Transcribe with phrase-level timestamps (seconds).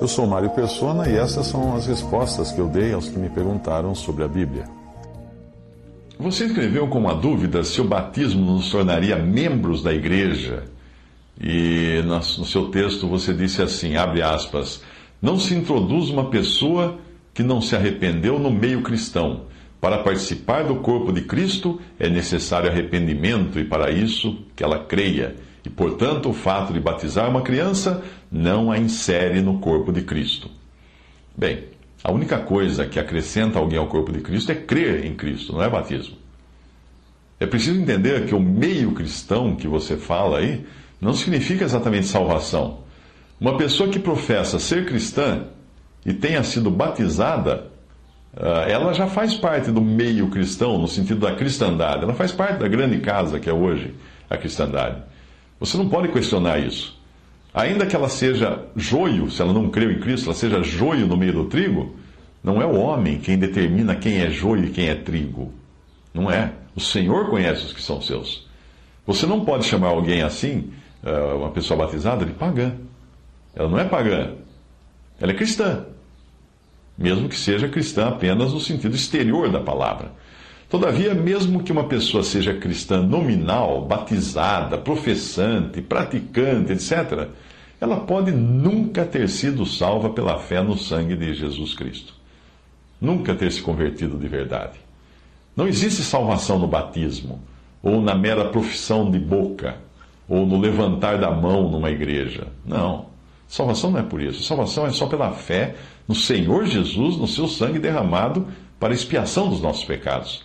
[0.00, 3.28] Eu sou Mário Persona e essas são as respostas que eu dei aos que me
[3.28, 4.64] perguntaram sobre a Bíblia.
[6.18, 10.64] Você escreveu com uma dúvida se o batismo nos tornaria membros da igreja.
[11.38, 14.82] E no seu texto você disse assim, abre aspas,
[15.20, 16.98] não se introduz uma pessoa
[17.34, 19.42] que não se arrependeu no meio cristão.
[19.78, 25.36] Para participar do corpo de Cristo é necessário arrependimento e para isso que ela creia.
[25.64, 30.50] E, portanto, o fato de batizar uma criança não a insere no corpo de Cristo.
[31.36, 31.64] Bem,
[32.02, 35.62] a única coisa que acrescenta alguém ao corpo de Cristo é crer em Cristo, não
[35.62, 36.16] é batismo.
[37.40, 40.66] É preciso entender que o meio cristão que você fala aí
[41.00, 42.80] não significa exatamente salvação.
[43.40, 45.44] Uma pessoa que professa ser cristã
[46.04, 47.70] e tenha sido batizada,
[48.36, 52.02] ah, ela já faz parte do meio cristão, no sentido da cristandade.
[52.02, 53.94] Ela faz parte da grande casa que é hoje
[54.28, 55.02] a cristandade.
[55.60, 56.97] Você não pode questionar isso.
[57.58, 61.16] Ainda que ela seja joio, se ela não creu em Cristo, ela seja joio no
[61.16, 61.96] meio do trigo,
[62.40, 65.52] não é o homem quem determina quem é joio e quem é trigo.
[66.14, 66.52] Não é.
[66.76, 68.46] O Senhor conhece os que são seus.
[69.04, 70.70] Você não pode chamar alguém assim,
[71.02, 72.76] ah, uma pessoa batizada, de pagã.
[73.56, 74.34] Ela não é pagã.
[75.20, 75.84] Ela é cristã.
[76.96, 80.12] Mesmo que seja cristã apenas no sentido exterior da palavra.
[80.70, 87.26] Todavia, mesmo que uma pessoa seja cristã nominal, batizada, professante, praticante, etc.,
[87.80, 92.14] ela pode nunca ter sido salva pela fé no sangue de Jesus Cristo.
[93.00, 94.78] Nunca ter se convertido de verdade.
[95.54, 97.40] Não existe salvação no batismo,
[97.82, 99.76] ou na mera profissão de boca,
[100.28, 102.48] ou no levantar da mão numa igreja.
[102.66, 103.06] Não.
[103.46, 104.42] Salvação não é por isso.
[104.42, 105.74] Salvação é só pela fé
[106.06, 108.46] no Senhor Jesus, no seu sangue derramado
[108.78, 110.44] para expiação dos nossos pecados.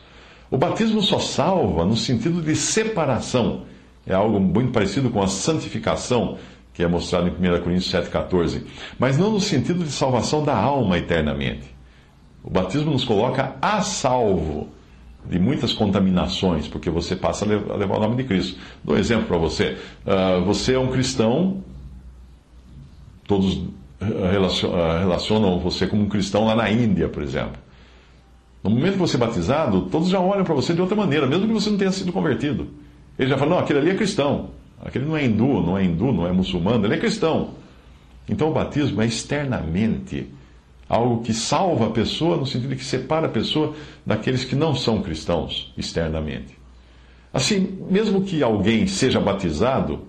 [0.50, 3.64] O batismo só salva no sentido de separação.
[4.06, 6.38] É algo muito parecido com a santificação,
[6.74, 8.64] que é mostrado em 1 Coríntios 7,14.
[8.98, 11.74] Mas não no sentido de salvação da alma eternamente.
[12.44, 14.70] O batismo nos coloca a salvo
[15.26, 18.60] de muitas contaminações, porque você passa a levar o nome de Cristo.
[18.84, 19.78] Dou um exemplo para você.
[20.06, 21.64] Uh, você é um cristão,
[23.26, 23.64] todos
[24.02, 27.62] ah, relacionam você como um cristão lá na Índia, por exemplo.
[28.64, 31.48] No momento que você é batizado, todos já olham para você de outra maneira, mesmo
[31.48, 32.68] que você não tenha sido convertido.
[33.18, 34.50] Ele já fala: não, aquele ali é cristão.
[34.84, 37.52] Aquele não é hindu, não é hindu, não é muçulmano, ele é cristão.
[38.28, 40.28] Então o batismo é externamente
[40.88, 43.74] algo que salva a pessoa, no sentido que separa a pessoa
[44.06, 46.58] daqueles que não são cristãos externamente.
[47.34, 50.02] Assim, mesmo que alguém seja batizado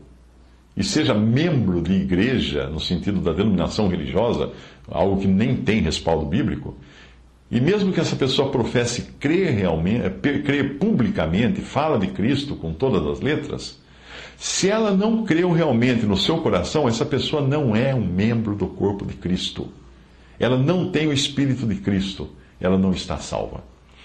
[0.77, 4.51] e seja membro de igreja, no sentido da denominação religiosa,
[4.91, 6.77] algo que nem tem respaldo bíblico,
[7.51, 10.11] e mesmo que essa pessoa professe crer realmente,
[10.43, 13.81] crer publicamente, fala de Cristo com todas as letras,
[14.36, 18.66] se ela não creu realmente no seu coração, essa pessoa não é um membro do
[18.66, 19.69] corpo de Cristo.
[20.38, 22.28] Ela não tem o Espírito de Cristo.
[22.60, 23.62] Ela não está salva.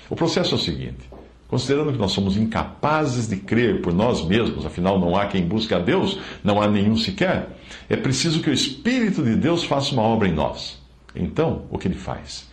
[0.09, 1.09] O processo é o seguinte:
[1.47, 5.73] considerando que nós somos incapazes de crer por nós mesmos, afinal não há quem busque
[5.73, 7.47] a Deus, não há nenhum sequer,
[7.89, 10.79] é preciso que o Espírito de Deus faça uma obra em nós.
[11.15, 12.49] Então, o que ele faz?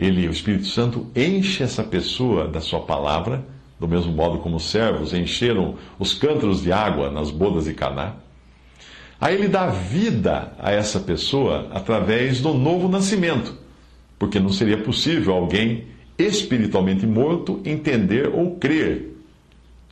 [0.00, 3.44] ele, o Espírito Santo, enche essa pessoa da sua palavra,
[3.80, 8.12] do mesmo modo como os servos encheram os cântaros de água nas bodas de Caná.
[9.18, 13.56] Aí ele dá vida a essa pessoa através do novo nascimento,
[14.18, 15.86] porque não seria possível alguém
[16.18, 19.16] espiritualmente morto entender ou crer.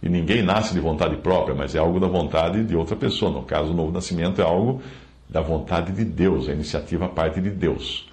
[0.03, 3.33] E ninguém nasce de vontade própria, mas é algo da vontade de outra pessoa.
[3.33, 4.81] No caso, o novo nascimento é algo
[5.29, 8.08] da vontade de Deus, a iniciativa parte de Deus.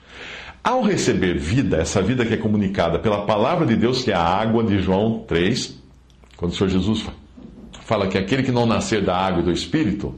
[0.66, 4.24] Ao receber vida, essa vida que é comunicada pela palavra de Deus, que é a
[4.24, 5.80] água de João 3,
[6.36, 7.06] quando o Senhor Jesus
[7.82, 10.16] fala que aquele que não nascer da água e do Espírito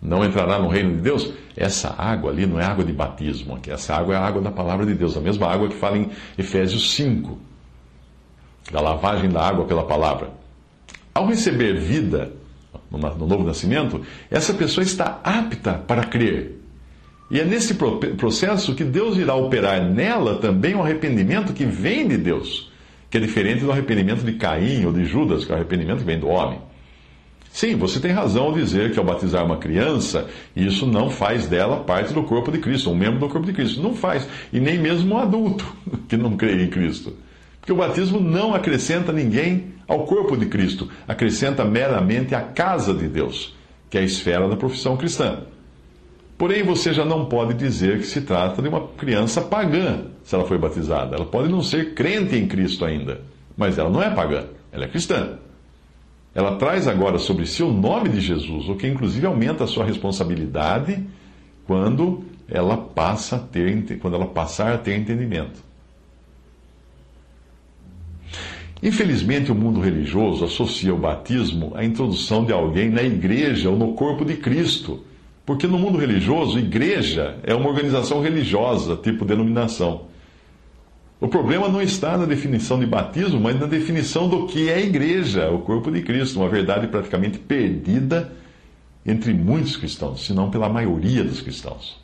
[0.00, 3.96] não entrará no reino de Deus, essa água ali não é água de batismo, essa
[3.96, 6.94] água é a água da palavra de Deus, a mesma água que fala em Efésios
[6.94, 7.36] 5,
[8.70, 10.30] da lavagem da água pela palavra.
[11.12, 12.30] Ao receber vida
[12.88, 14.00] no novo nascimento,
[14.30, 16.63] essa pessoa está apta para crer
[17.30, 22.18] e é nesse processo que Deus irá operar nela também um arrependimento que vem de
[22.18, 22.70] Deus,
[23.08, 26.04] que é diferente do arrependimento de Caim ou de Judas, que é o arrependimento que
[26.04, 26.60] vem do homem.
[27.50, 31.84] Sim, você tem razão ao dizer que ao batizar uma criança, isso não faz dela
[31.84, 33.80] parte do corpo de Cristo, um membro do corpo de Cristo.
[33.80, 34.28] Não faz.
[34.52, 35.64] E nem mesmo um adulto
[36.08, 37.16] que não crê em Cristo.
[37.60, 43.06] Porque o batismo não acrescenta ninguém ao corpo de Cristo, acrescenta meramente a casa de
[43.06, 43.54] Deus,
[43.88, 45.44] que é a esfera da profissão cristã.
[46.36, 50.44] Porém, você já não pode dizer que se trata de uma criança pagã, se ela
[50.44, 51.14] foi batizada.
[51.14, 53.20] Ela pode não ser crente em Cristo ainda,
[53.56, 55.38] mas ela não é pagã, ela é cristã.
[56.34, 59.84] Ela traz agora sobre si o nome de Jesus, o que inclusive aumenta a sua
[59.84, 61.00] responsabilidade
[61.64, 65.62] quando ela passa a ter, quando ela passar a ter entendimento.
[68.82, 73.94] Infelizmente, o mundo religioso associa o batismo à introdução de alguém na igreja ou no
[73.94, 75.00] corpo de Cristo,
[75.46, 80.06] porque no mundo religioso, igreja é uma organização religiosa, tipo denominação.
[81.20, 85.50] O problema não está na definição de batismo, mas na definição do que é igreja,
[85.50, 88.32] o corpo de Cristo, uma verdade praticamente perdida
[89.06, 92.02] entre muitos cristãos, se não pela maioria dos cristãos.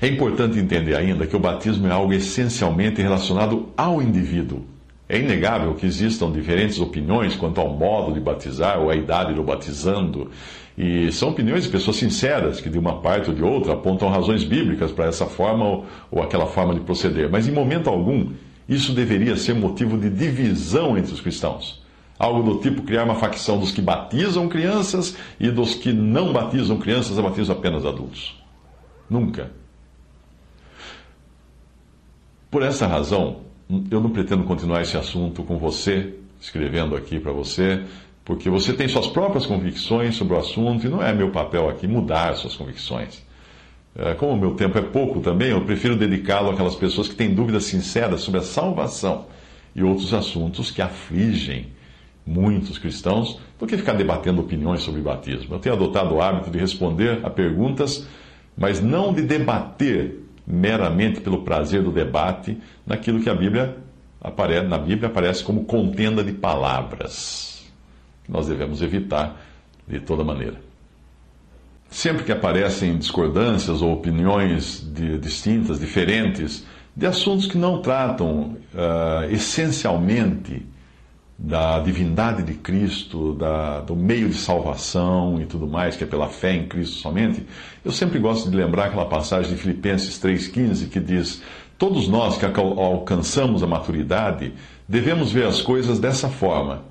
[0.00, 4.64] É importante entender ainda que o batismo é algo essencialmente relacionado ao indivíduo.
[5.08, 9.42] É inegável que existam diferentes opiniões quanto ao modo de batizar ou à idade do
[9.42, 10.30] batizando.
[10.76, 14.42] E são opiniões de pessoas sinceras, que de uma parte ou de outra apontam razões
[14.42, 17.30] bíblicas para essa forma ou, aquela forma de proceder.
[17.30, 18.32] Mas em momento algum,
[18.68, 21.82] isso deveria ser motivo de divisão entre os cristãos.
[22.18, 26.78] Algo do tipo criar uma facção dos que batizam crianças e dos que não batizam
[26.78, 28.42] crianças, batizam apenas adultos.
[29.08, 29.52] Nunca.
[32.50, 33.46] Por essa razão,
[33.90, 37.82] eu não pretendo continuar esse assunto com você, escrevendo aqui para você,
[38.24, 41.86] porque você tem suas próprias convicções sobre o assunto e não é meu papel aqui
[41.86, 43.24] mudar suas convicções.
[43.98, 47.34] É, como o meu tempo é pouco também, eu prefiro dedicá-lo àquelas pessoas que têm
[47.34, 49.26] dúvidas sinceras sobre a salvação
[49.74, 51.68] e outros assuntos que afligem
[52.26, 55.54] muitos cristãos do que ficar debatendo opiniões sobre batismo.
[55.54, 58.06] Eu tenho adotado o hábito de responder a perguntas,
[58.56, 63.76] mas não de debater meramente pelo prazer do debate naquilo que a Bíblia
[64.20, 67.56] aparece, na Bíblia aparece como contenda de palavras
[68.28, 69.40] nós devemos evitar
[69.86, 70.60] de toda maneira.
[71.88, 79.30] Sempre que aparecem discordâncias ou opiniões de, distintas, diferentes, de assuntos que não tratam uh,
[79.30, 80.66] essencialmente
[81.38, 86.28] da divindade de Cristo, da, do meio de salvação e tudo mais, que é pela
[86.28, 87.46] fé em Cristo somente,
[87.84, 91.42] eu sempre gosto de lembrar aquela passagem de Filipenses 3,15 que diz:
[91.76, 94.54] Todos nós que alcançamos a maturidade
[94.88, 96.84] devemos ver as coisas dessa forma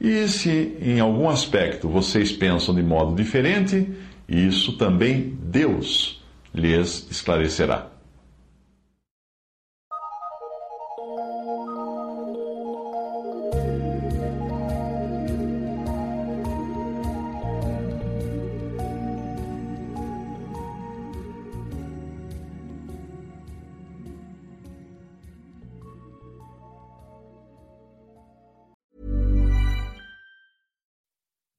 [0.00, 3.88] e se em algum aspecto vocês pensam de modo diferente,
[4.28, 6.22] isso também Deus
[6.54, 7.95] lhes esclarecerá.